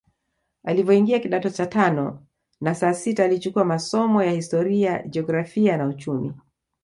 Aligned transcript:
Alivyoingia 0.63 1.19
kidato 1.19 1.49
cha 1.49 1.65
tano 1.65 2.25
na 2.61 2.75
sita 2.93 3.23
alichukua 3.25 3.65
masomo 3.65 4.23
ya 4.23 4.31
historia 4.31 5.03
jiografia 5.07 5.77
na 5.77 5.87
uchumi 5.87 6.33